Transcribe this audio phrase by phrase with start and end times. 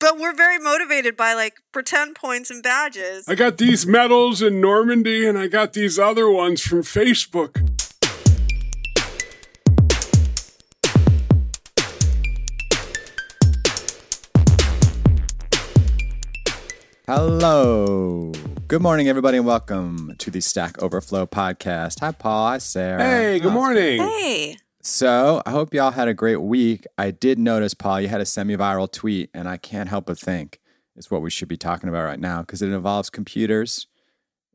[0.00, 3.28] but we're very motivated by like pretend points and badges.
[3.28, 7.58] I got these medals in Normandy and I got these other ones from Facebook.
[17.06, 18.32] Hello.
[18.68, 22.00] Good morning, everybody, and welcome to the Stack Overflow podcast.
[22.00, 22.50] Hi, Paul.
[22.50, 23.02] Hi, Sarah.
[23.02, 24.00] Hey, good morning.
[24.00, 26.86] Hey, So, I hope y'all had a great week.
[26.96, 30.18] I did notice, Paul, you had a semi viral tweet, and I can't help but
[30.18, 30.58] think
[30.96, 33.88] it's what we should be talking about right now because it involves computers,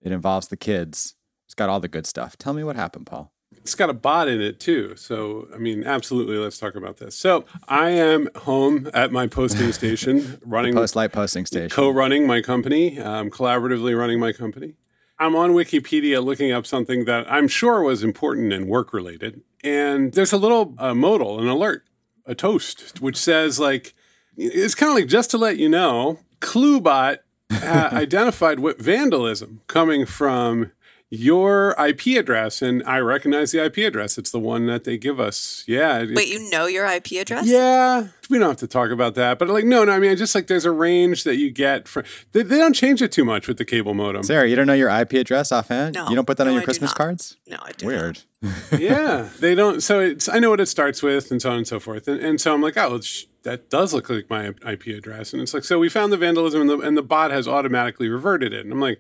[0.02, 2.38] it involves the kids, it's got all the good stuff.
[2.38, 3.32] Tell me what happened, Paul.
[3.56, 4.96] It's got a bot in it too.
[4.96, 7.16] So, I mean, absolutely, let's talk about this.
[7.16, 11.70] So, I am home at my posting station running Postlight posting station.
[11.70, 14.74] co-running my company, um, collaboratively running my company.
[15.18, 20.14] I'm on Wikipedia looking up something that I'm sure was important and work related, and
[20.14, 21.84] there's a little uh, modal, an alert,
[22.26, 23.94] a toast, which says like,
[24.38, 27.18] it's kind of like just to let you know, ClueBot
[27.52, 30.72] uh, identified what vandalism coming from
[31.16, 34.18] your IP address, and I recognize the IP address.
[34.18, 35.64] It's the one that they give us.
[35.68, 36.00] Yeah.
[36.00, 37.48] it- wait, you know your IP address?
[37.48, 39.92] yeah, we don't have to talk about that, but like, no, no.
[39.92, 42.04] I mean, just like there's a range that you get from.
[42.32, 44.24] They, they don't change it too much with the cable modem.
[44.24, 45.96] Sarah, you don't know your IP address offhand?
[45.96, 46.10] No.
[46.10, 47.38] You don't put that No, on your I Christmas cards?
[47.48, 47.86] No, I do.
[47.88, 48.20] Weird.
[48.78, 49.82] yeah, they don't.
[49.82, 52.08] So it's I know what it starts with, and so on and so forth.
[52.08, 53.00] And, and so I'm like, oh,
[53.44, 55.34] that does look like my IP address.
[55.34, 58.10] And it's like, so we found the vandalism, and the and the bot has automatically
[58.10, 58.64] reverted it.
[58.66, 59.00] And I'm like,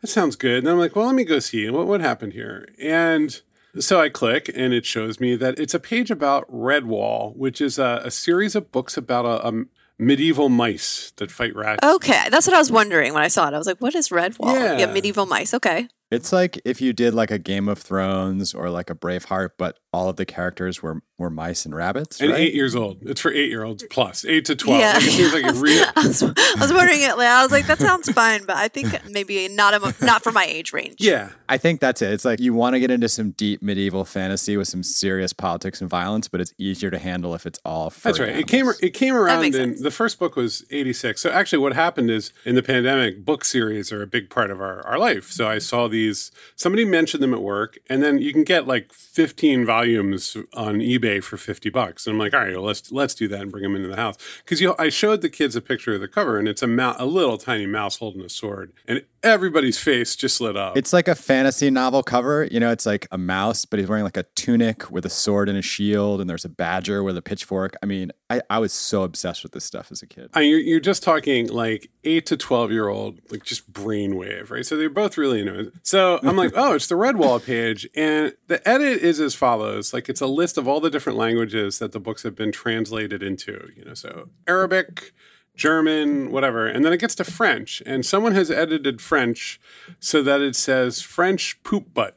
[0.00, 0.58] that sounds good.
[0.58, 2.68] And I'm like, well, let me go see what what happened here.
[2.80, 3.40] And
[3.78, 7.78] so I click, and it shows me that it's a page about Redwall, which is
[7.78, 9.64] a, a series of books about a, a
[9.98, 11.86] medieval mice that fight rats.
[11.86, 13.54] Okay, that's what I was wondering when I saw it.
[13.54, 14.54] I was like, what is Redwall?
[14.54, 14.78] Yeah.
[14.78, 15.54] Yeah, medieval mice.
[15.54, 15.88] Okay.
[16.10, 19.78] It's like if you did like a Game of Thrones or like a Braveheart, but
[19.92, 22.40] all of the characters were were mice and rabbits, And right?
[22.40, 22.98] eight years old.
[23.02, 24.78] It's for eight year olds plus, eight to 12.
[24.80, 24.92] Yeah.
[24.92, 25.80] Like, it seems like it really.
[25.96, 27.12] I was, I was wondering it.
[27.12, 30.44] I was like, that sounds fine, but I think maybe not a, not for my
[30.44, 30.96] age range.
[30.98, 31.30] Yeah.
[31.48, 32.12] I think that's it.
[32.12, 35.80] It's like you want to get into some deep medieval fantasy with some serious politics
[35.80, 37.88] and violence, but it's easier to handle if it's all.
[38.02, 38.38] That's furry right.
[38.38, 39.82] It came it came around makes in sense.
[39.82, 41.20] the first book was 86.
[41.22, 44.60] So actually what happened is in the pandemic book series are a big part of
[44.60, 45.30] our, our life.
[45.30, 48.92] So I saw these somebody mentioned them at work and then you can get like
[48.92, 52.06] 15 volumes on eBay for 50 bucks.
[52.06, 53.96] And I'm like, "All right, well, let's let's do that and bring them into the
[53.96, 56.62] house." Cuz you know, I showed the kids a picture of the cover and it's
[56.62, 60.76] a mou- a little tiny mouse holding a sword and everybody's face just lit up.
[60.76, 62.48] It's like a fantasy novel cover.
[62.50, 65.48] You know, it's like a mouse, but he's wearing like a tunic with a sword
[65.48, 67.76] and a shield, and there's a badger with a pitchfork.
[67.82, 70.30] I mean, I, I was so obsessed with this stuff as a kid.
[70.34, 74.50] I mean, you're, you're just talking like eight to 12 year old, like just brainwave,
[74.50, 74.66] right?
[74.66, 75.72] So they're both really into it.
[75.82, 77.88] So I'm like, oh, it's the Redwall page.
[77.94, 81.78] And the edit is as follows like, it's a list of all the different languages
[81.78, 85.12] that the books have been translated into, you know, so Arabic,
[85.54, 86.66] German, whatever.
[86.66, 87.80] And then it gets to French.
[87.86, 89.60] And someone has edited French
[90.00, 92.16] so that it says French poop butt.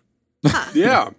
[0.74, 1.12] yeah.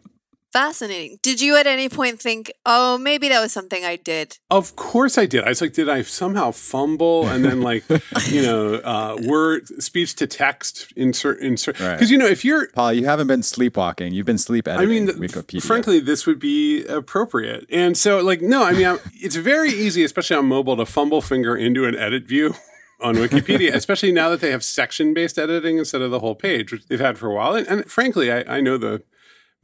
[0.53, 1.19] Fascinating.
[1.23, 4.39] Did you at any point think, oh, maybe that was something I did?
[4.51, 5.45] Of course I did.
[5.45, 7.85] I was like, did I somehow fumble and then like,
[8.29, 12.09] you know, uh, word speech to text insert insert because Right.
[12.11, 14.13] you know if you're Paul, you haven't been sleepwalking.
[14.13, 14.89] You've been sleep editing.
[14.89, 15.63] I mean, th- Wikipedia.
[15.63, 17.67] frankly, this would be appropriate.
[17.71, 21.23] And so, like, no, I mean, I'm, it's very easy, especially on mobile, to fumble
[21.23, 22.55] finger into an edit view
[23.01, 26.73] on Wikipedia, especially now that they have section based editing instead of the whole page,
[26.73, 27.55] which they've had for a while.
[27.55, 29.03] And, and frankly, I, I know the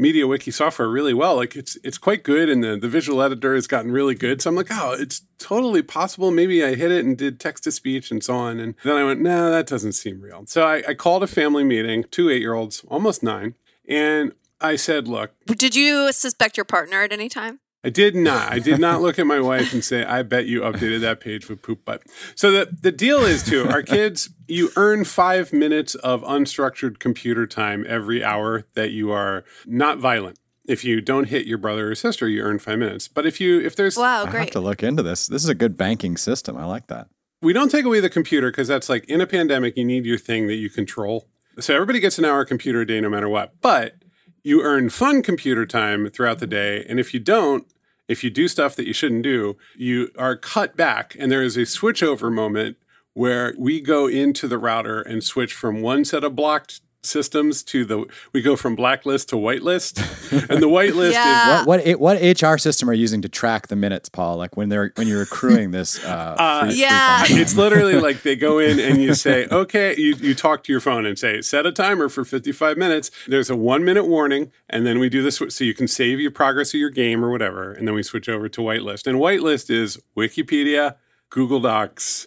[0.01, 1.37] MediaWiki software really well.
[1.37, 4.43] Like it's it's quite good and the, the visual editor has gotten really good.
[4.43, 6.31] So i'm like oh it's totally possible.
[6.31, 8.61] Maybe i hit it and did text to speech and so on.
[8.61, 10.45] And then i went no that doesn't seem real.
[10.47, 13.55] So i, I called a family meeting two eight year olds almost nine
[13.89, 17.61] and i said look Did you suspect your partner at any time?
[17.87, 18.53] I did not.
[18.53, 21.49] I did not look at my wife and say, I bet you updated that page
[21.49, 22.03] with poop butt.
[22.35, 27.47] So the, the deal is too, our kids, you earn five minutes of unstructured computer
[27.47, 30.39] time every hour that you are not violent.
[30.67, 33.07] If you don't hit your brother or sister, you earn five minutes.
[33.07, 35.29] But if you if there's Wow, I have to look into this.
[35.29, 36.57] This is a good banking system.
[36.57, 37.07] I like that.
[37.41, 40.19] we don't take away the computer because that's like in a pandemic, you need your
[40.19, 41.29] thing that you control.
[41.61, 43.61] So everybody gets an hour computer a day no matter what.
[43.61, 44.03] But
[44.43, 46.85] you earn fun computer time throughout the day.
[46.89, 47.65] And if you don't,
[48.09, 51.17] if you do stuff that you shouldn't do, you are cut back.
[51.19, 52.77] And there is a switchover moment
[53.15, 57.85] where we go into the router and switch from one set of blocked systems to
[57.85, 59.99] the we go from blacklist to whitelist.
[60.51, 61.61] and the whitelist Yeah.
[61.63, 64.37] is What what what HR system are you using to track the minutes, Paul?
[64.37, 66.03] Like when they're when you're accruing this?
[66.05, 67.25] Uh, free- free yeah.
[67.25, 67.39] fund?
[67.41, 70.81] it's literally like they go in and you say, okay, you, you talk to your
[70.81, 73.11] phone and say, set a timer for 55 minutes.
[73.27, 74.51] There's a one minute warning.
[74.69, 77.31] And then we do this so you can save your progress of your game or
[77.31, 77.73] whatever.
[77.73, 79.07] And then we switch over to whitelist.
[79.07, 80.97] And whitelist is Wikipedia,
[81.31, 82.27] Google Docs,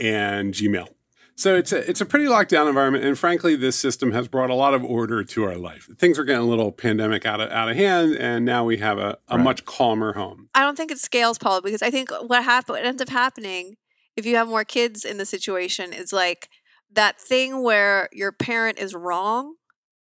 [0.00, 0.88] and Gmail.
[1.34, 4.50] So it's a it's a pretty locked down environment, and frankly, this system has brought
[4.50, 5.88] a lot of order to our life.
[5.98, 8.98] Things are getting a little pandemic out of out of hand, and now we have
[8.98, 9.44] a, a Right.
[9.44, 10.48] much calmer home.
[10.54, 13.76] I don't think it scales, Paul, because I think what happen what ends up happening
[14.16, 16.48] if you have more kids in the situation is like
[16.92, 19.54] that thing where your parent is wrong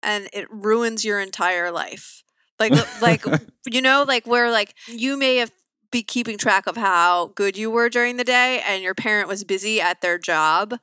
[0.04, 2.24] and it ruins your entire life.
[2.60, 3.26] Like like
[3.66, 5.52] you know, like where like you may have
[5.92, 9.44] be keeping track of how good you were during the day and your parent was
[9.44, 10.76] busy at their job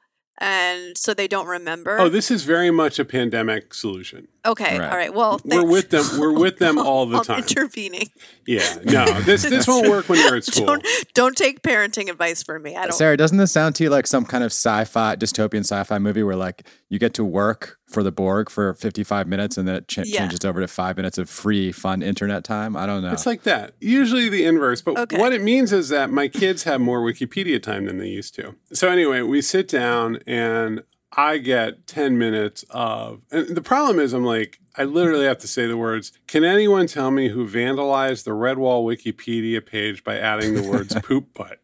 [0.42, 1.98] and so they don't remember.
[2.00, 4.26] Oh, this is very much a pandemic solution.
[4.44, 4.90] okay, Right.
[4.90, 5.14] all right.
[5.14, 6.04] Well, We're with them.
[6.18, 7.38] We're with them all the time.
[7.38, 8.08] intervening.
[8.46, 10.66] Yeah, no, this this won't work when you're at school.
[10.66, 12.76] Don't don't take parenting advice from me.
[12.76, 15.98] I don't Sarah, doesn't this sound to you like some kind of sci-fi, dystopian sci-fi
[16.00, 19.76] movie where like you get to work for the Borg for 55 minutes and then
[19.76, 20.18] it ch- Yeah.
[20.20, 22.76] changes over to five minutes of free, fun internet time?
[22.76, 23.12] I don't know.
[23.12, 23.74] It's like that.
[23.80, 24.80] Usually the inverse.
[24.82, 25.18] But Okay.
[25.18, 28.54] what it means is that my kids have more Wikipedia time than they used to.
[28.72, 30.82] So anyway, we sit down and
[31.14, 35.46] I get 10 minutes of, and the problem is I'm like, I literally have to
[35.48, 40.54] say the words, can anyone tell me who vandalized the Redwall Wikipedia page by adding
[40.54, 41.58] the words poop butt?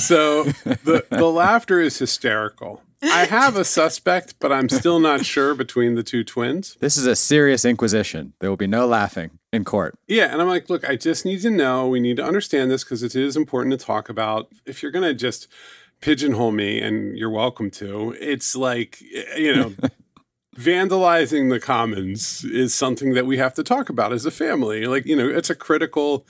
[0.00, 2.82] So the, the laughter is hysterical.
[3.02, 6.76] I have a suspect, but I'm still not sure between the two twins.
[6.80, 8.32] this is a serious inquisition.
[8.40, 9.98] There will be no laughing in court.
[10.08, 11.86] Yeah, and I'm like, look, I just need to know.
[11.86, 14.48] We need to understand this because it is important to talk about.
[14.64, 15.48] If you're going to just
[16.00, 19.74] pigeonhole me, and you're welcome to, it's like, eh, you know,
[20.54, 24.86] vandalizing the commons is something that we have to talk about as a family.
[24.86, 26.26] Like, you know, it's a critical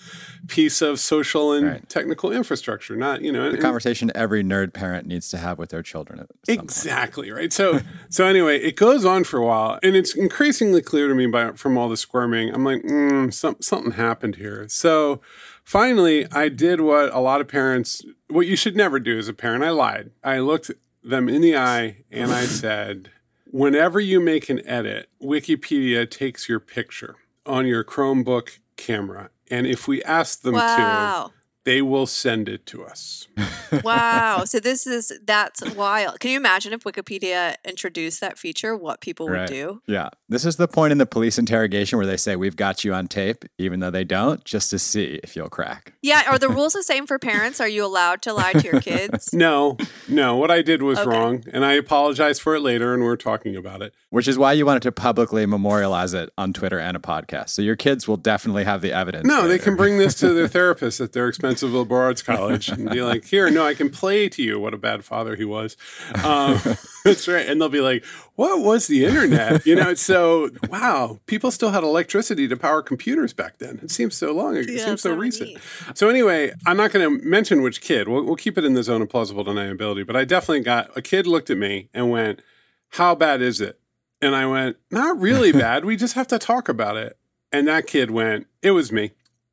[0.48, 1.88] piece of social and Right.
[1.88, 5.70] technical infrastructure, not, you know, The and- conversation every nerd parent needs to have with
[5.70, 6.20] their children.
[6.20, 6.64] At some point.
[6.70, 7.52] Exactly right.
[7.52, 11.26] So so anyway, it goes on for a while, and it's increasingly clear to me
[11.26, 12.52] by from all the squirming.
[12.54, 14.66] I'm like, mm, some, something happened here.
[14.68, 15.20] So
[15.64, 19.32] finally, I did what a lot of parents, what you should never do as a
[19.34, 19.64] parent.
[19.64, 20.10] I lied.
[20.22, 20.70] I looked
[21.02, 23.10] them in the eye and I said,
[23.54, 27.14] whenever you make an edit, Wikipedia takes your picture
[27.46, 31.30] on your Chromebook camera, and if we ask them to, Wow.
[31.64, 33.26] They will send it to us.
[33.82, 34.44] wow.
[34.44, 36.20] So this is that's wild.
[36.20, 39.82] Can you imagine if Wikipedia introduced that feature, what people would do?
[39.86, 40.10] Yeah.
[40.28, 43.08] This is the point in the police interrogation where they say, We've got you on
[43.08, 45.94] tape, even though they don't, just to see if you'll crack.
[46.02, 47.60] Yeah, are the rules the same for parents?
[47.60, 49.30] Are you allowed to lie to your kids?
[49.44, 49.76] No,
[50.08, 50.36] no.
[50.36, 51.10] What I did was Okay.
[51.10, 53.92] wrong, and I apologize for it later, and we're talking about it.
[54.10, 57.50] Which is why you wanted to publicly memorialize it on Twitter and a podcast.
[57.50, 59.26] So your kids will definitely have the evidence.
[59.26, 62.90] No, they can bring this to their therapist at their expensive liberal arts college and
[62.90, 65.76] be like, "Here, no, I can play to you what a bad father he was."
[66.24, 66.60] Um,
[67.04, 68.04] that's right, and they'll be like,
[68.34, 69.94] "What was the internet?" You know.
[69.94, 73.78] So, wow, people still had electricity to power computers back then.
[73.82, 74.56] It seems so long.
[74.56, 75.50] It Yeah, seems so so recent.
[75.50, 75.58] neat.
[75.94, 78.08] So anyway, I'm not going to mention which kid.
[78.08, 80.04] We'll, we'll keep it in the zone of plausible deniability.
[80.06, 82.42] But I definitely got a kid looked at me and went,
[82.90, 83.78] "How bad is it?"
[84.20, 85.84] And I went, "Not really bad.
[85.84, 87.16] We just have to talk about it."
[87.52, 89.12] And that kid went, "It was me."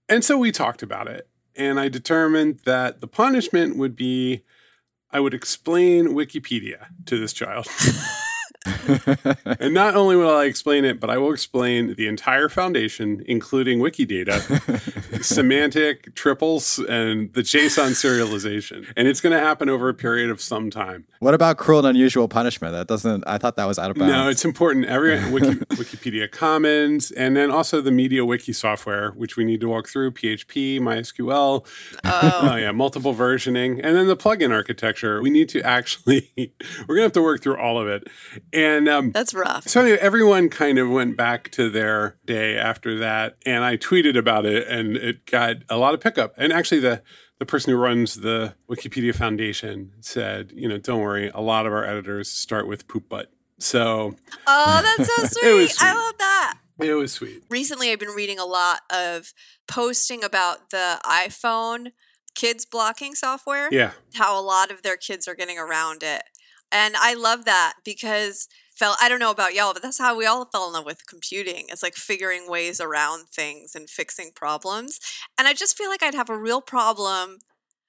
[0.09, 1.27] And so we talked about it.
[1.55, 4.43] And I determined that the punishment would be
[5.13, 7.67] I would explain Wikipedia to this child.
[8.65, 13.79] and not only will I explain it, but I will explain the entire foundation, including
[13.79, 18.91] Wikidata, semantic triples, and the JSON serialization.
[18.95, 21.05] And it's going to happen over a period of some time.
[21.19, 22.73] What about cruel and unusual punishment?
[22.73, 24.13] That doesn't, I thought that was out of bounds.
[24.13, 24.85] No, it's important.
[24.85, 29.87] Every Wiki, Wikipedia Commons, and then also the MediaWiki software, which we need to walk
[29.87, 31.65] through: PHP, MySQL.
[32.05, 35.21] Oh, Oh yeah, multiple versioning, and then the plugin architecture.
[35.21, 36.31] We need to actually,
[36.87, 38.07] we're gonna have to work through all of it.
[38.53, 39.67] And um, that's rough.
[39.67, 44.17] so anyway, everyone kind of went back to their day after that, and I tweeted
[44.17, 46.33] about it, and it got a lot of pickup.
[46.37, 47.01] And actually, the
[47.39, 51.73] the person who runs the Wikipedia Foundation said, you know, don't worry, a lot of
[51.73, 53.31] our editors start with poop butt.
[53.57, 54.15] So
[54.45, 55.53] Oh, that's so sweet.
[55.53, 56.57] Was I love that.
[56.79, 57.43] it was sweet.
[57.49, 59.33] Recently, I've been reading a lot of
[59.67, 61.93] posting about the iPhone
[62.35, 63.69] kids blocking software.
[63.71, 66.21] Yeah, how a lot of their kids are getting around it.
[66.71, 70.25] And I love that because fell I don't know about y'all, but that's how we
[70.25, 71.65] all fell in love with computing.
[71.69, 74.99] It's like figuring ways around things and fixing problems.
[75.37, 77.39] And I just feel like I'd have a real problem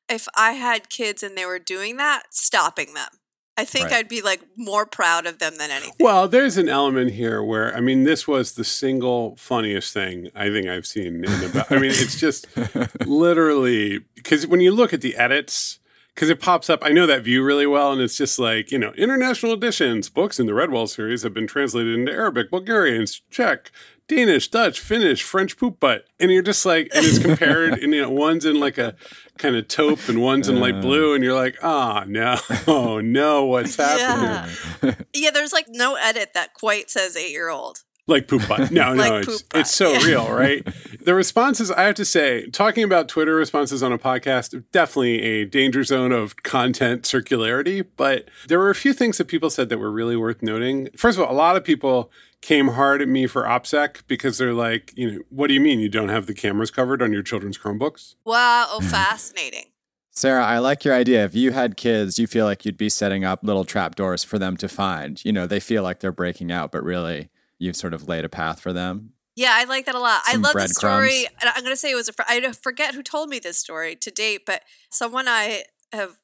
[0.08, 3.08] if I had kids and they were doing that, stopping them.
[3.56, 3.98] I think Right.
[3.98, 5.92] I'd be like more proud of them than anything.
[6.00, 10.48] Well, there's an element here where I mean, this was the single funniest thing I
[10.48, 11.70] think I've seen in about.
[11.70, 12.46] I mean, it's just
[13.06, 15.78] literally because when you look at the edits,
[16.14, 18.78] because it pops up, I know that view really well, and it's just like you
[18.78, 23.70] know, international editions books in the Redwall series have been translated into Arabic, Bulgarian, Czech,
[24.08, 26.04] Danish, Dutch, Finnish, French poop butt.
[26.20, 28.94] And you're just like, and it's compared, and you know, one's in like a
[29.38, 30.80] kind of taupe and one's in light uh.
[30.80, 34.54] blue, and you're like, oh no, oh no, what's happening?
[34.82, 34.94] Yeah.
[35.14, 37.84] yeah, there's like no edit that quite says eight year old.
[38.08, 38.70] Like poop butt.
[38.72, 40.04] No, Like no, it's, poop it's so yeah.
[40.04, 40.66] real, right?
[41.02, 45.44] The responses, I have to say, talking about Twitter responses on a podcast, definitely a
[45.44, 47.84] danger zone of content circularity.
[47.96, 50.90] But there were a few things that people said that were really worth noting.
[50.96, 52.08] First of all, a lot of people
[52.40, 55.80] came hard at me for OPSEC because they're like, you know, what do you mean
[55.80, 58.14] you don't have the cameras covered on your children's Chromebooks?
[58.24, 59.64] Wow, oh, fascinating.
[60.12, 61.24] Sarah, I like your idea.
[61.24, 64.56] If you had kids, you feel like you'd be setting up little trapdoors for them
[64.58, 65.24] to find.
[65.24, 67.30] You know, they feel like they're breaking out, but really
[67.62, 69.12] you've sort of laid a path for them.
[69.36, 70.20] Yeah, I like that a lot.
[70.26, 71.26] I love the story.
[71.42, 73.96] I'm going to say it was a fr- I forget who told me this story
[73.96, 76.18] to date, but someone I have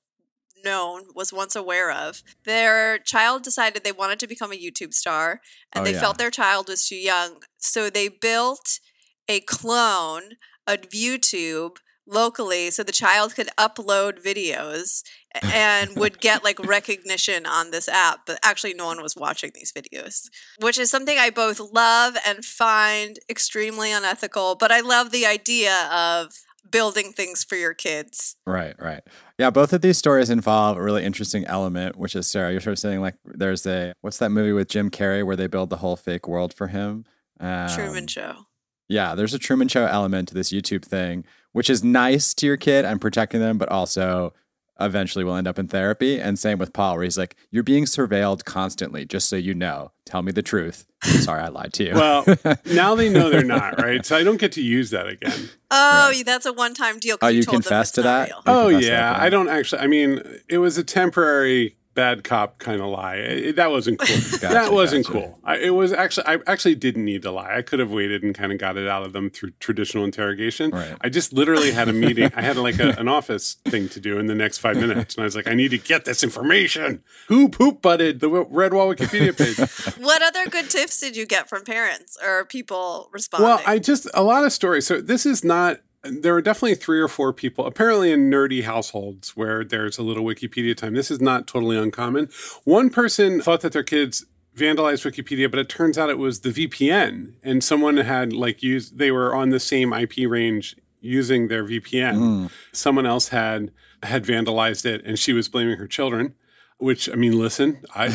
[0.65, 2.23] known was once aware of.
[2.45, 5.41] Their child decided they wanted to become a YouTube star
[5.73, 6.01] and Oh, they yeah.
[6.01, 7.43] felt their child was too young.
[7.59, 8.81] So they built
[9.29, 10.33] a clone
[10.67, 11.77] of YouTube
[12.07, 15.03] locally so the child could upload videos
[15.45, 19.73] and would get like recognition on this app but actually no one was watching these
[19.73, 20.29] videos
[20.61, 25.89] which is something i both love and find extremely unethical but i love the idea
[25.93, 26.33] of
[26.71, 29.01] building things for your kids Right, right.
[29.39, 32.73] Yeah, both of these stories involve a really interesting element, which is Sarah, you're sort
[32.73, 35.77] of saying like there's a what's that movie with Jim Carrey where they build the
[35.77, 37.05] whole fake world for him?
[37.41, 38.47] Um, truman show
[38.89, 42.57] Yeah, there's a Truman Show element to this YouTube thing, which is nice to your
[42.57, 44.35] kid and protecting them, but also
[44.81, 46.21] eventually will end up in therapy.
[46.21, 49.93] And same with Paul, where he's like, You're being surveilled constantly, just so you know.
[50.05, 50.87] Tell me the truth.
[51.03, 51.95] Sorry, I lied to you.
[51.95, 52.25] Well,
[52.67, 54.05] now they know they're not, right?
[54.05, 55.51] So I don't get to use that again.
[55.71, 57.19] oh that's a one-time deal.
[57.23, 58.29] Oh, you told them confessed to that?
[58.29, 58.43] real.
[58.47, 59.83] Oh confessed that yeah, I don't actually.
[59.83, 63.17] I mean, it was a temporary bad cop kind of lie.
[63.17, 64.17] It- that wasn't cool.
[64.41, 65.19] that wasn't gotcha.
[65.19, 65.41] cool.
[65.43, 66.27] I, it was actually.
[66.29, 67.57] I actually didn't need to lie.
[67.57, 70.71] I could have waited and kind of got it out of them through traditional interrogation.
[70.71, 70.95] Right.
[71.01, 72.31] I just literally had a meeting.
[72.37, 75.23] I had like a, an office thing to do in the next five minutes, and
[75.23, 77.03] I was like, I need to get this information.
[77.27, 79.59] Who poop butted the Redwall Wikipedia page?
[80.05, 84.09] what other good tips did you get from parents or people responding Well, I just
[84.15, 84.87] a lot of stories.
[84.87, 85.81] So this is not.
[86.05, 90.25] There are definitely three or four people, apparently in nerdy households, where there's a little
[90.25, 90.95] Wikipedia time.
[90.95, 92.29] This is not totally uncommon.
[92.65, 94.25] One person thought that their kids
[94.57, 98.99] vandalized Wikipedia, but it turns out it was the VPN, and someone had like used.
[98.99, 102.17] They were on the same IP range using their VPN.
[102.17, 102.47] Hmm.
[102.73, 103.73] Someone else had
[104.05, 106.35] had vandalized it, and she was blaming her children.
[106.81, 108.07] Which I mean, listen, I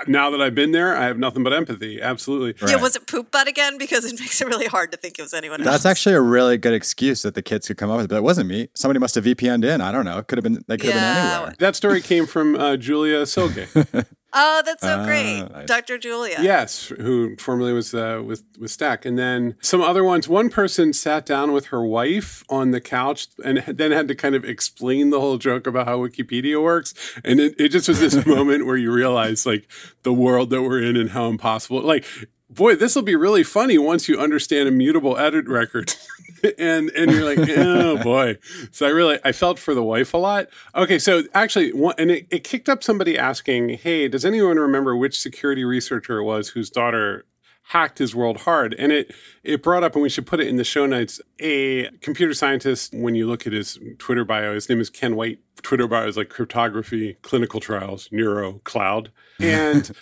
[0.06, 2.00] now that I've been there, I have nothing but empathy.
[2.00, 2.54] Absolutely.
[2.66, 5.22] yeah was it poop butt again because it makes it really hard to think it
[5.22, 7.98] was anyone else That's actually a really good excuse that the kids could come up
[7.98, 8.68] with, but it wasn't me.
[8.74, 9.82] Somebody must have VPN'd in.
[9.82, 10.16] I don't know.
[10.18, 11.24] It could have been, they could have Yeah.
[11.28, 11.54] been anywhere.
[11.58, 13.68] That story came from uh, Julia Silge.
[14.36, 15.66] oh that's so Ah, great nice.
[15.66, 20.28] dr julia yes, who formerly was uh, with with Stack, and then some other ones.
[20.28, 24.34] One person sat down with her wife on the couch and then had to kind
[24.34, 28.24] of explain the whole joke about how Wikipedia works, and it, it just was this
[28.36, 29.66] moment where you realize like
[30.04, 31.80] the world that we're in and how impossible.
[31.82, 32.04] Like,
[32.50, 35.96] boy, this will be really funny once you understand immutable edit records.
[36.58, 38.38] and and you're like, oh boy.
[38.70, 40.48] So I really I felt for the wife a lot.
[40.74, 44.96] Okay, so actually, one, and it, it kicked up somebody asking, hey, does anyone remember
[44.96, 47.24] which security researcher it was whose daughter
[47.70, 48.74] hacked his world hard?
[48.78, 51.20] And it it brought up, and we should put it in the show notes.
[51.40, 55.40] A computer scientist, when you look at his Twitter bio, his name is Kenn White.
[55.62, 59.90] Twitter bio is like cryptography, clinical trials, neuro, cloud, and.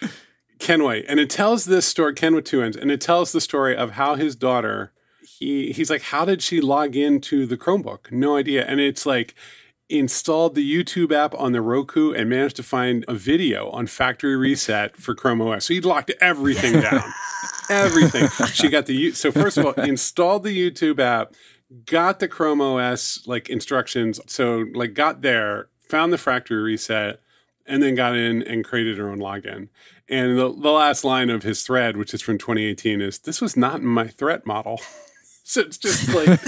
[0.61, 2.15] Kenn White, and it tells this story.
[2.15, 4.94] Ken with two ends, and it tells the story of how his daughter.
[5.39, 8.13] He he's like, how did she log into the Chromebook?
[8.13, 8.65] No idea.
[8.65, 9.35] And it's like
[9.89, 14.37] installed the YouTube app on the Roku and managed to find a video on factory
[14.37, 15.67] reset for Chrome OS.
[15.67, 17.03] So he locked everything down,
[17.69, 18.29] everything.
[18.49, 21.35] She got the so first of all installed the YouTube app,
[21.85, 24.21] got the Chrome OS like instructions.
[24.27, 27.21] So like got there, found the factory reset,
[27.67, 29.69] and then got in and created her own login.
[30.09, 33.57] And the, the last line of his thread, which is from 2018, is this was
[33.57, 34.81] not my threat model.
[35.47, 36.41] so it's just like,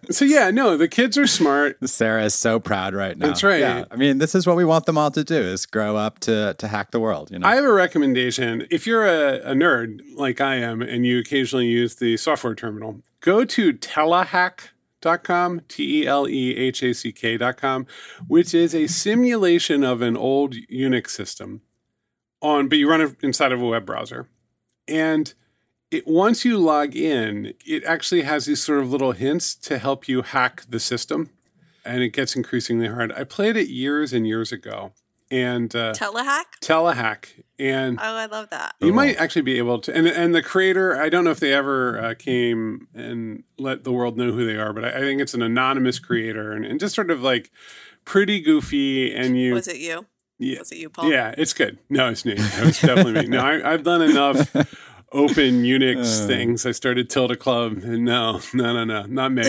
[0.10, 1.76] so yeah, no, the kids are smart.
[1.86, 3.26] Sarah is so proud right now.
[3.26, 3.60] That's right.
[3.60, 3.84] Yeah.
[3.90, 6.54] I mean, this is what we want them all to do is grow up to
[6.54, 7.46] to hack the world, you know.
[7.46, 8.66] I have a recommendation.
[8.70, 13.02] If you're a, a nerd like I am and you occasionally use the software terminal,
[13.20, 17.86] go to telehack.com, T E L E H A C K.com,
[18.26, 21.60] which is a simulation of an old Unix system
[22.40, 24.30] on but you run it inside of a web browser.
[24.88, 25.34] And
[25.90, 30.08] it once you log in, it actually has these sort of little hints to help
[30.08, 31.30] you hack the system.
[31.84, 33.10] And it gets increasingly hard.
[33.12, 34.92] I played it years and years ago.
[35.30, 36.44] and uh, Telehack?
[36.60, 37.42] Telehack.
[37.58, 38.74] And Oh, I love that.
[38.80, 38.96] you Cool.
[38.96, 39.94] might actually be able to.
[39.96, 43.92] And, and the creator, I don't know if they ever uh, came and let the
[43.92, 46.78] world know who they are, but I, I think it's an anonymous creator and, and
[46.80, 47.50] just sort of like
[48.04, 49.14] pretty goofy.
[49.14, 50.06] And you, Was it you?
[50.38, 51.10] yeah, Was it you, Paul?
[51.10, 51.78] yeah, it's good.
[51.88, 52.34] No, it's me.
[52.36, 53.26] It's definitely me.
[53.28, 54.54] No, I, I've done enough
[55.12, 56.26] open Unix Uh.
[56.26, 56.66] things.
[56.66, 59.44] I started Tilde Club, and no, no, no, no, not me.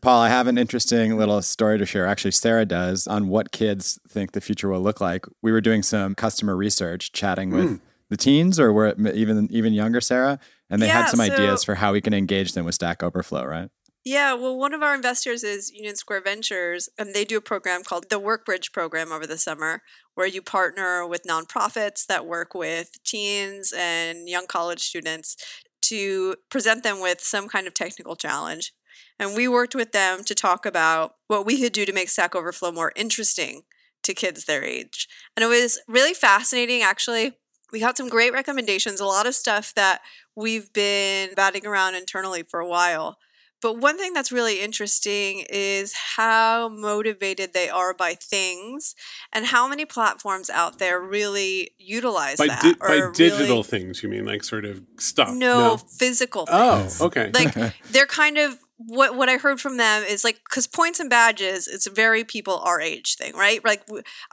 [0.00, 2.06] Paul, I have an interesting little story to share.
[2.06, 5.26] Actually, Sarah does on what kids think the future will look like.
[5.42, 7.74] We were doing some customer research, chatting with Hmm.
[8.08, 11.32] the teens, or were it even even younger, Sarah, and they Yeah, had some so-
[11.32, 13.44] ideas for how we can engage them with Stack Overflow.
[13.44, 13.68] Right?
[14.04, 17.82] Yeah, well, one of our investors is Union Square Ventures, and they do a program
[17.84, 19.82] called the Workbridge program over the summer,
[20.14, 25.36] where you partner with nonprofits that work with teens and young college students
[25.82, 28.72] to present them with some kind of technical challenge.
[29.18, 32.34] And we worked with them to talk about what we could do to make Stack
[32.34, 33.62] Overflow more interesting
[34.02, 35.08] to kids their age.
[35.36, 37.32] And it was really fascinating, actually.
[37.70, 40.00] We got some great recommendations, a lot of stuff that
[40.34, 43.18] we've been batting around internally for a while.
[43.60, 48.94] But one thing that's really interesting is how motivated they are by things
[49.32, 52.62] and how many platforms out there really utilize by that.
[52.62, 55.34] di- by or digital really- things, you mean like sort of stuff?
[55.34, 57.00] no, physical oh, things.
[57.00, 57.30] Oh, okay.
[57.32, 57.54] Like
[57.90, 61.68] they're kind of what what I heard from them is like because points and badges
[61.68, 63.62] it's a very people our age thing, right?
[63.64, 63.82] Like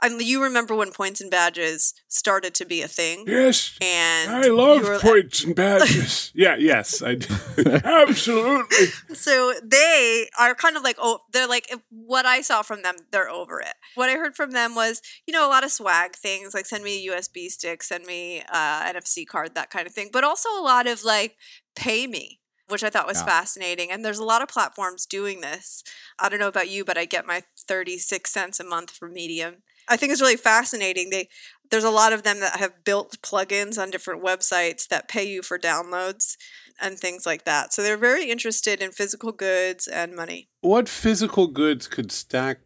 [0.00, 4.30] I mean, you remember when points and badges started to be a thing, yes, and
[4.30, 6.32] I love were- points and badges.
[6.34, 7.34] yeah, yes, I do.
[7.84, 8.86] absolutely.
[9.14, 12.94] so they are kind of like oh they're like if- what i saw from them
[13.10, 16.14] they're over it what i heard from them was you know a lot of swag
[16.14, 19.92] things like send me a usb stick send me uh nfc card that kind of
[19.92, 21.36] thing but also a lot of like
[21.74, 23.26] pay me which i thought was Yeah.
[23.26, 25.82] fascinating and there's a lot of platforms doing this
[26.18, 29.56] i don't know about you but i get my 36 cents a month for medium
[29.88, 31.28] i think it's really fascinating they
[31.70, 35.42] there's a lot of them that have built plugins on different websites that pay you
[35.42, 36.36] for downloads
[36.80, 37.74] and things like that.
[37.74, 40.48] So they're very interested in physical goods and money.
[40.62, 42.60] What physical goods could Stack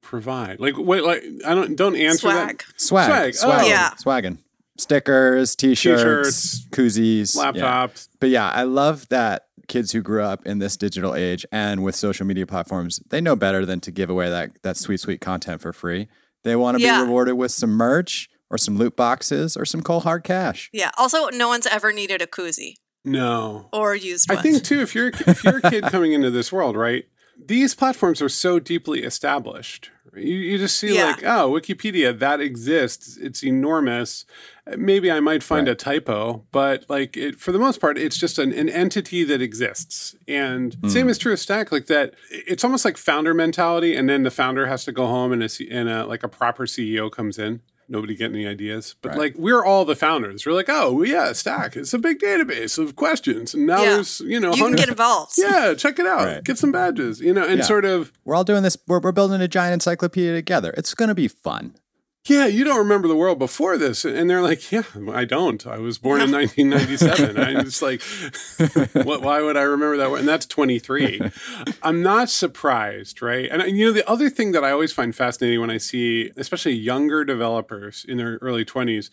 [0.00, 0.58] provide?
[0.58, 2.64] Like, wait, Like, I don't don't answer Swag.
[2.78, 3.68] Swag, Swag, swag, oh.
[3.68, 3.90] Yeah.
[3.96, 4.38] swagging,
[4.78, 7.56] stickers, t-shirts, T-shirts, koozies, that.
[7.56, 7.62] Yeah.
[7.88, 8.08] Laptops.
[8.20, 11.94] But yeah, I love that kids who grew up in this digital age and with
[11.94, 15.60] social media platforms, they know better than to give away that that sweet, sweet content
[15.60, 16.08] for free.
[16.44, 16.98] They want to Yeah.
[17.00, 20.70] be rewarded with some merch or some loot boxes or some cold hard cash.
[20.72, 20.90] Yeah.
[20.96, 22.74] Also, no one's ever needed a koozie
[23.04, 24.80] No, or used I think too.
[24.80, 27.04] If you're if you're a kid coming into this world, right?
[27.44, 29.90] These platforms are so deeply established.
[30.14, 31.06] You, you just see Yeah.
[31.06, 33.18] like, oh, Wikipedia that exists.
[33.18, 34.24] It's enormous.
[34.66, 35.72] Uh, maybe I might find Right.
[35.72, 39.42] a typo, but like it, for the most part, it's just an, an entity that
[39.42, 40.16] exists.
[40.26, 40.88] And hmm.
[40.88, 41.70] same is true of Stack.
[41.70, 45.32] Like that, it's almost like founder mentality, and then the founder has to go home,
[45.32, 47.60] and a, C- and a like a proper CEO comes in.
[47.88, 49.18] Nobody getting any ideas, but Right.
[49.18, 50.44] like we're all the founders.
[50.44, 51.76] We're like, oh yeah, Stack.
[51.76, 53.94] It's a big database of questions, and now Yeah.
[53.94, 55.34] there's you know you can get involved.
[55.38, 56.24] yeah, check it out.
[56.26, 56.44] Right.
[56.44, 57.64] Get some badges, you know, and Yeah.
[57.64, 58.76] sort of, We're all doing this.
[58.88, 60.74] We're, we're building a giant encyclopedia together.
[60.76, 61.74] It's going to be fun.
[62.28, 64.04] Yeah, you don't remember the world before this.
[64.04, 65.66] And they're like, yeah, I don't.
[65.66, 67.38] I was born in 1997.
[67.38, 68.02] I'm just like,
[69.06, 70.12] what, why would I remember that?
[70.12, 71.20] And that's 23.
[71.82, 73.48] I'm not surprised, right?
[73.50, 76.30] And, and, you know, the other thing that I always find fascinating when I see,
[76.36, 79.10] especially younger developers in their early 20s,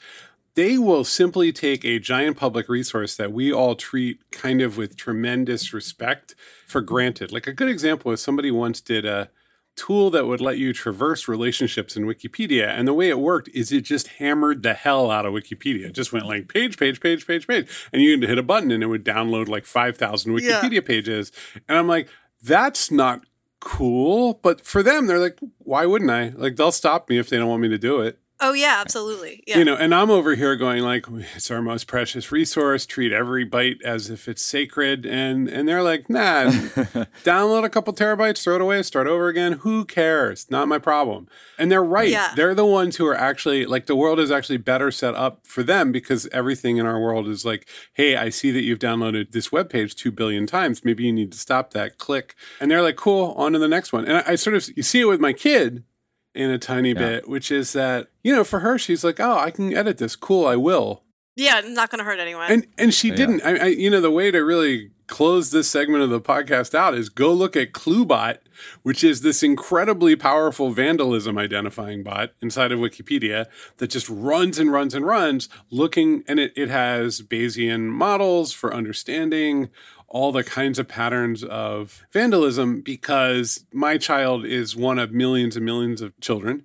[0.56, 4.95] they will simply take a giant public resource that we all treat kind of with
[4.95, 6.36] tremendous respect
[6.67, 7.32] for granted.
[7.32, 9.30] Like a good example is somebody once did a
[9.76, 12.68] tool that would let you traverse relationships in Wikipedia.
[12.68, 15.86] And the way it worked is it just hammered the hell out of Wikipedia.
[15.88, 17.68] It just went like page, page, page, page, page.
[17.92, 20.62] And you could hit a button and it would download like 5,000 Yeah.
[20.62, 21.32] Wikipedia pages.
[21.68, 22.08] And I'm like,
[22.42, 23.26] that's not
[23.60, 24.40] cool.
[24.44, 26.30] But for them, they're like, why wouldn't I?
[26.36, 28.20] Like, they'll stop me if they don't want me to do it.
[28.46, 29.42] Oh yeah, absolutely.
[29.48, 29.58] Yeah.
[29.58, 32.86] You know, and I'm over here going like, it's our most precious resource.
[32.86, 36.44] Treat every byte as if it's sacred, and and they're like, nah,
[37.24, 39.54] download a couple terabytes, throw it away, start over again.
[39.54, 40.52] Who cares?
[40.52, 41.30] Not my problem.
[41.58, 42.10] And they're right.
[42.10, 42.34] Yeah.
[42.36, 45.64] They're the ones who are actually like the world is actually better set up for
[45.64, 49.54] them because everything in our world is like, hey, I see that you've downloaded this
[49.54, 50.84] web page two billion times.
[50.84, 51.98] Maybe you need to stop that.
[51.98, 54.04] Click, and they're like, cool, on to the next one.
[54.04, 55.86] And I, I sort of you see it with my kid
[56.36, 57.00] in a tiny Yeah.
[57.00, 60.15] bit, which is that, you know, for her, she's like, oh, I can edit this.
[60.15, 61.04] Cool, I will.
[61.36, 62.52] yeah, it's not going to hurt anyone.
[62.52, 63.15] And and she Yeah.
[63.15, 63.41] didn't.
[63.43, 66.93] I, I, you know, the way to really close this segment of the podcast out
[66.93, 68.38] is go look at Cluebot,
[68.84, 74.72] which is this incredibly powerful vandalism identifying bot inside of Wikipedia that just runs and
[74.72, 79.69] runs and runs looking, and it, it has Bayesian models for understanding
[80.13, 85.65] all the kinds of patterns of vandalism because my child is one of millions and
[85.65, 86.63] millions of children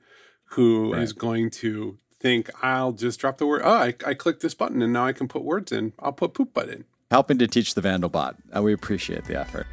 [0.51, 1.19] who is Right.
[1.19, 3.63] going to think I'll just drop the word.
[3.65, 5.95] Oh, I, I clicked this button and now I can put words in.
[5.99, 6.85] I'll put poop butt in.
[7.11, 8.35] Helping to teach the Vandalbot.
[8.55, 9.67] Uh, we appreciate the effort.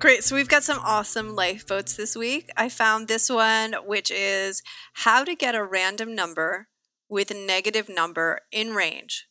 [0.00, 0.24] Great.
[0.24, 2.50] So we've got some awesome lifeboats this week.
[2.56, 4.62] I found this one, which is
[4.94, 6.66] how to get a random number
[7.08, 9.26] with a negative number in range,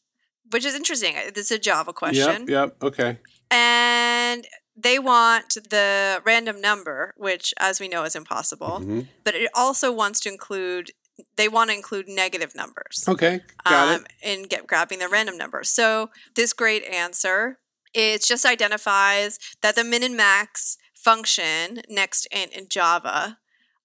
[0.51, 1.15] which is interesting.
[1.33, 2.47] This is a Java question.
[2.47, 2.49] Yep.
[2.49, 2.83] Yep.
[2.83, 3.17] Okay.
[3.51, 8.79] And they want the random number, which, as we know, is impossible.
[8.81, 9.07] Mhm.
[9.23, 10.91] But it also wants to include,
[11.35, 13.41] they want to include negative numbers Okay.
[13.65, 15.63] Got um, in get grabbing the random number.
[15.63, 17.59] So this great answer
[17.93, 23.37] it just identifies that the min and max function next in, in Java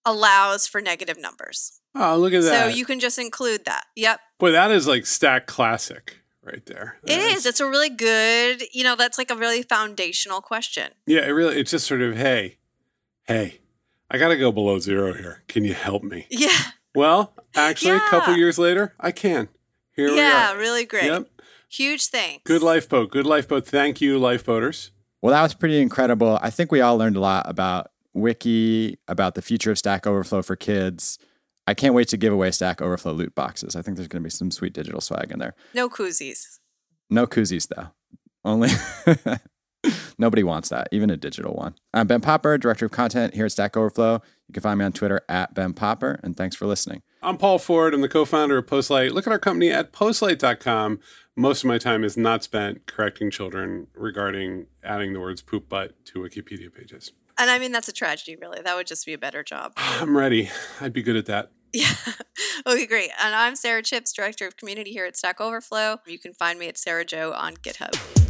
[0.05, 1.81] allows for negative numbers.
[1.95, 2.63] Oh, look at that.
[2.63, 3.85] So you can just include that.
[3.97, 4.21] Yep.
[4.39, 6.19] Boy, that is like stack classic
[6.53, 6.97] right there.
[7.05, 7.17] It is.
[7.17, 7.47] That is.
[7.47, 10.93] It's a really good, you know, that's like a really foundational question.
[11.07, 11.59] Yeah, it really.
[11.61, 12.57] It's just sort of, hey,
[13.25, 13.61] hey,
[14.11, 15.43] I got to go below zero here.
[15.49, 16.27] Can you help me?
[16.31, 16.49] Yeah.
[16.95, 19.49] Well, actually, a couple years later, I can.
[19.93, 20.23] Here yeah, we are.
[20.23, 21.05] Yeah, really great.
[21.05, 21.29] Yep.
[21.69, 22.43] Huge thanks.
[22.45, 23.11] Good lifeboat.
[23.11, 23.67] Good lifeboat.
[23.67, 24.91] Thank you, lifeboaters.
[25.21, 26.39] Well, that was pretty incredible.
[26.43, 30.43] I think we all learned a lot about Wiki, about the future of Stack Overflow
[30.43, 31.19] for kids.
[31.69, 33.77] I can't wait to give away Stack Overflow loot boxes.
[33.77, 35.55] I think there's going to be some sweet digital swag in there.
[35.75, 36.61] No koozies.
[37.11, 37.89] No koozies, though.
[38.43, 38.71] Only
[40.19, 41.75] nobody wants that, even a digital one.
[41.93, 44.23] I'm Ben Popper, Director of Content here at Stack Overflow.
[44.49, 47.03] You can find me on Twitter at Ben Popper, and thanks for listening.
[47.23, 47.93] I'm Paul Ford.
[47.93, 49.13] I'm the co-founder of Postlight.
[49.13, 51.01] Look at our company at postlight.com.
[51.37, 56.03] Most of my time is not spent correcting children regarding adding the words poop butt
[56.07, 57.13] to Wikipedia pages.
[57.39, 58.61] And I mean, that's a tragedy, really.
[58.63, 59.75] That would just be a better job.
[59.77, 60.51] I'm ready.
[60.81, 61.53] I'd be good at that.
[61.73, 61.93] Yeah.
[62.67, 63.11] okay, great.
[63.23, 66.01] And I'm Sarah Chipps, Director of Community here at Stack Overflow.
[66.07, 68.28] You can find me at Sarah Joe on GitHub.